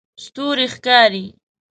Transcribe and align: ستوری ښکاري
ستوری 0.23 0.67
ښکاري 0.73 1.25